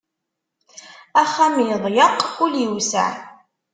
[1.21, 3.11] Axxam iḍyeq, ul iwseɛ.